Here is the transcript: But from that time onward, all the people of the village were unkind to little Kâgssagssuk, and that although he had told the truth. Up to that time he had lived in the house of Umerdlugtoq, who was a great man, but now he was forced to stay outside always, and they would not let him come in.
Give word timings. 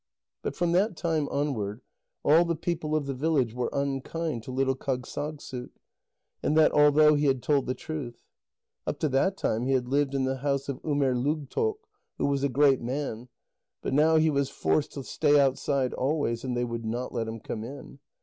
But 0.41 0.55
from 0.55 0.71
that 0.71 0.97
time 0.97 1.29
onward, 1.29 1.81
all 2.25 2.43
the 2.43 2.55
people 2.55 2.95
of 2.95 3.05
the 3.05 3.13
village 3.13 3.53
were 3.53 3.69
unkind 3.71 4.41
to 4.41 4.51
little 4.51 4.73
Kâgssagssuk, 4.75 5.69
and 6.41 6.57
that 6.57 6.71
although 6.71 7.13
he 7.13 7.25
had 7.25 7.43
told 7.43 7.67
the 7.67 7.75
truth. 7.75 8.23
Up 8.87 8.97
to 8.97 9.09
that 9.09 9.37
time 9.37 9.67
he 9.67 9.73
had 9.73 9.87
lived 9.87 10.15
in 10.15 10.23
the 10.23 10.37
house 10.37 10.67
of 10.67 10.81
Umerdlugtoq, 10.81 11.77
who 12.17 12.25
was 12.25 12.43
a 12.43 12.49
great 12.49 12.81
man, 12.81 13.29
but 13.83 13.93
now 13.93 14.15
he 14.15 14.31
was 14.31 14.49
forced 14.49 14.93
to 14.93 15.03
stay 15.03 15.39
outside 15.39 15.93
always, 15.93 16.43
and 16.43 16.57
they 16.57 16.65
would 16.65 16.83
not 16.83 17.13
let 17.13 17.27
him 17.27 17.39
come 17.39 17.63
in. 17.63 17.99